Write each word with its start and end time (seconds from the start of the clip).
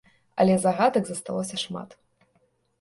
Але 0.39 0.55
загадак 0.63 1.03
засталося 1.07 1.63
шмат. 1.67 1.89